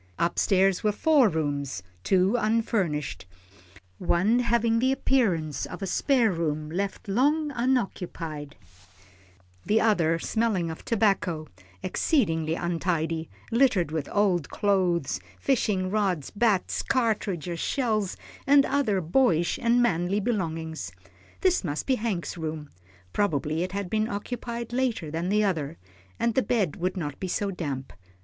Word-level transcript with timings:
Up 0.17 0.39
stairs 0.39 0.83
were 0.83 0.91
four 0.91 1.29
rooms, 1.29 1.83
two 2.03 2.35
unfurnished, 2.35 3.27
one 3.99 4.39
having 4.39 4.71
something 4.71 4.79
the 4.79 4.91
appearance 4.91 5.67
of 5.67 5.83
a 5.83 5.85
spare 5.85 6.31
room 6.31 6.71
left 6.71 7.07
long 7.07 7.51
unoccupied, 7.53 8.55
the 9.63 9.79
other 9.79 10.17
smelling 10.17 10.71
of 10.71 10.83
tobacco, 10.83 11.47
exceedingly 11.83 12.55
untidy, 12.55 13.29
littered 13.51 13.91
with 13.91 14.09
old 14.11 14.49
clothes, 14.49 15.19
fishing 15.39 15.91
rods, 15.91 16.31
bats, 16.31 16.81
cartridge 16.81 17.59
shells, 17.59 18.17
and 18.47 18.65
other 18.65 19.01
boyish 19.01 19.59
and 19.61 19.83
manly 19.83 20.19
belongings. 20.19 20.91
This 21.41 21.63
must 21.63 21.85
be 21.85 21.93
Hank's 21.93 22.35
room, 22.39 22.71
probably 23.13 23.61
it 23.61 23.73
had 23.73 23.87
been 23.87 24.09
occupied 24.09 24.73
later 24.73 25.11
than 25.11 25.29
the 25.29 25.43
other, 25.43 25.77
and 26.19 26.33
the 26.33 26.41
bed 26.41 26.77
would 26.77 26.97
not 26.97 27.19
be 27.19 27.27
so 27.27 27.51
damp. 27.51 27.93